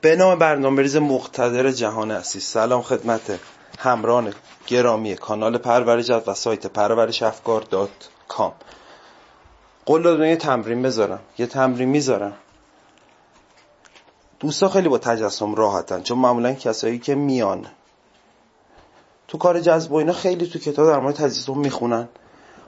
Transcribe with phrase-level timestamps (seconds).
[0.00, 3.40] به نام برنامه ریز مقتدر جهان هستی سلام خدمت
[3.78, 4.34] همراهان
[4.66, 8.52] گرامی کانال پرورش و سایت پرورش افکار dot com.
[9.86, 11.20] قول یه تمرین بذارم.
[11.38, 12.32] یه تمرین می‌ذارم.
[14.40, 17.66] دوستا خیلی با تجسم راحتن چون معمولا کسایی که میان.
[19.28, 22.08] تو کار جذب و اینا خیلی تو کتاب در مورد تجسم می‌خونن.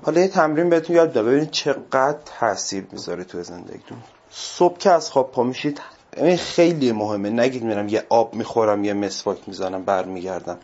[0.03, 3.99] حالا یه تمرین بهتون یاد بده ببینید چقدر تاثیر می‌ذاره تو زندگیتون.
[4.31, 5.81] صبح که از خواب پا میشید
[6.17, 7.31] این خیلی مهمه.
[7.31, 10.59] نگید میرم یه آب می‌خورم یه مسواک می‌زنم برمیگردم.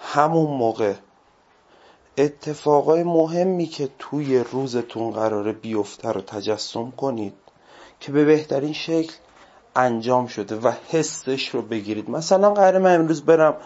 [0.00, 0.94] همون موقع
[2.18, 7.34] اتفاقای مهمی که توی روزتون قراره بیفته رو تجسم کنید
[8.00, 9.14] که به بهترین شکل
[9.76, 12.10] انجام شده و حسش رو بگیرید.
[12.10, 13.56] مثلا قرار من امروز برم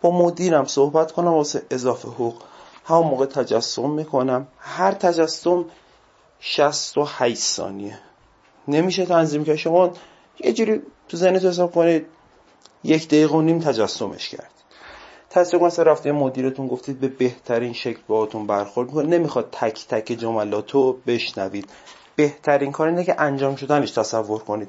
[0.00, 2.42] با مدیرم صحبت کنم واسه اضافه حقوق.
[2.84, 4.46] همون موقع تجسم می‌کنم.
[4.58, 5.64] هر تجسم
[6.40, 7.98] 68 ثانیه.
[8.68, 9.90] نمیشه تنظیم که شما
[10.40, 12.06] یه جوری تو ذهنتون حساب کنید
[12.84, 14.50] یک دقیقه و نیم تجسمش کرد.
[15.30, 19.06] تصدیق مثلا رفته مدیرتون گفتید به بهترین شکل باهاتون برخورد می‌کنه.
[19.06, 21.70] نمی‌خواد تک تک جملاتو بشنوید.
[22.16, 24.68] بهترین کار اینه که انجام شدنش تصور کنید.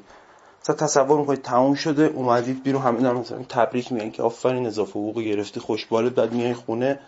[0.64, 4.92] مثلا تصور می‌کنید تموم شده اومدید بیرون همین هم مثلا تبریک میگن که آفرین اضافه
[4.92, 7.00] حقوق گرفتی خوشبالت بعد میای خونه.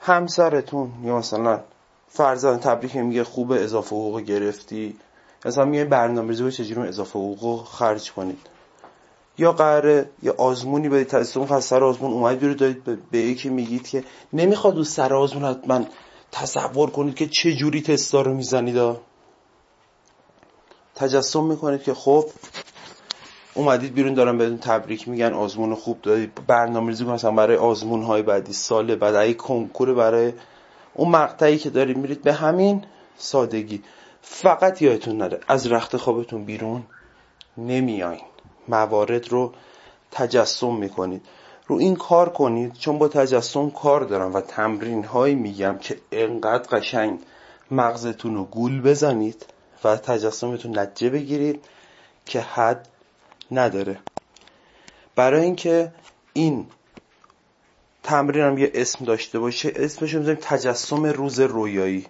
[0.00, 1.60] همسرتون یا مثلا
[2.08, 4.96] فرزند تبریک میگه خوبه اضافه حقوق گرفتی.
[5.46, 8.38] مثلا میگه برنامه‌ریزی چجوری اضافه حقوق خرج کنید؟
[9.38, 13.88] یا قراره یه آزمونی بدید؟ تصمیم از سر آزمون اومد بیرو دارید به یکی میگید
[13.88, 15.84] که نمی‌خواد اون سر آزمون حتما
[16.32, 18.96] تصور کنید که چه جوری تستا رو می‌زنید
[20.94, 22.24] تجسم می‌کنید که خب
[23.54, 28.22] اومدید بیرون دارم بهتون تبریک میگن آزمون خوب دادید برنامه ریزی مثلا برای آزمون های
[28.22, 30.32] بعدی سال بعد کنکور برای
[30.98, 32.84] اون مقطعی که دارید میرید به همین
[33.16, 33.82] سادگی.
[34.22, 36.82] فقط یادتون نره از رخت خوابتون بیرون
[37.56, 38.20] نمیاین
[38.68, 39.52] موارد رو
[40.10, 41.26] تجسم می‌کنید.
[41.66, 46.78] رو این کار کنید چون با تجسم کار دارم و تمرین هایی میگم که انقدر
[46.78, 47.20] قشنگ
[47.70, 49.46] مغزتون رو گول بزنید
[49.84, 51.64] و تجسمتون نتیجه بگیرید
[52.26, 52.88] که حد
[53.50, 53.98] نداره.
[55.16, 55.92] برای اینکه
[56.32, 56.66] این
[58.08, 59.72] تمرینم یه اسم داشته باشه.
[59.76, 62.06] اسمش رو تجسم روز رویایی.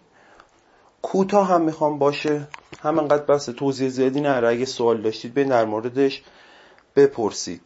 [1.03, 2.48] کوتاه هم می‌خوام باشه.
[2.82, 4.48] همینقدر بس توضیح زیادی نره.
[4.48, 6.22] اگه سوال داشتید به در موردش
[6.97, 7.60] بپرسید.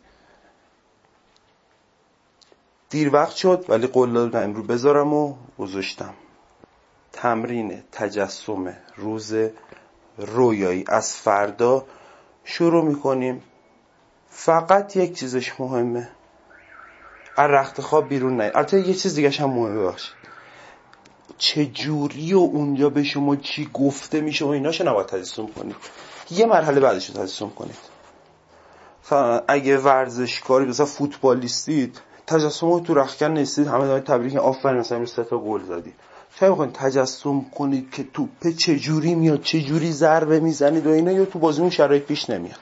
[2.91, 6.15] دیر وقت شد ولی قول دادم امرو بذارم و گذاشتم.
[7.13, 9.35] تمرین تجسم روز
[10.19, 10.85] رویایی.
[10.89, 11.87] از فردا
[12.45, 13.43] شروع می‌کنیم.
[14.29, 16.09] فقط یک چیزش مهمه.
[17.37, 19.93] از رخت خواب بیرون نه البته یه چیز دیگه هم مهمه
[21.39, 25.77] چه جوری و اونجا به شما چی گفته میشه و ایناشو نباید تجسم کنید.
[26.31, 27.79] یه مرحله بعدش رو تجسم کنید.
[29.49, 35.39] اگه ورزشکاری مثلا فوتبالیستید تجسم تو رخکن نیستید همه دارید تبریک آفرین مثلا امروز تا
[35.39, 35.93] گل زدی
[36.41, 41.25] چه می‌خواین تجسم کنید که توپه جوری میاد چه جوری ضربه می‌زنید و اینا یا
[41.25, 42.61] تو بازیمون شرایط پیش نمیاد.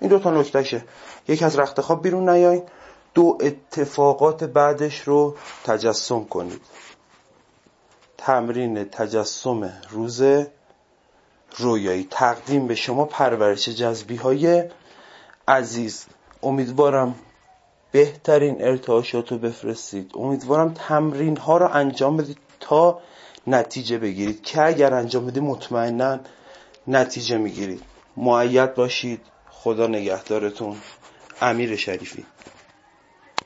[0.00, 0.84] این دو تا نکتهشه.
[1.28, 2.62] یک از رخت خواب بیرون نیاین
[3.16, 6.60] دو اتفاقات بعدش رو تجسم کنید.
[8.18, 10.22] تمرین تجسم روز
[11.56, 12.08] رویایی.
[12.10, 14.64] تقدیم به شما پرورش جذبی های
[15.48, 16.06] عزیز.
[16.42, 17.14] امیدوارم
[17.92, 20.10] بهترین ارتعاشات رو بفرستید.
[20.14, 23.00] امیدوارم تمرین ها رو انجام بدید تا
[23.46, 24.42] نتیجه بگیرید.
[24.42, 26.20] که اگر انجام بدید مطمئنا
[26.86, 27.82] نتیجه می‌گیرید.
[28.16, 29.20] معید باشید.
[29.50, 30.76] خدا نگهدارتون.
[31.40, 32.26] امیر شریفی.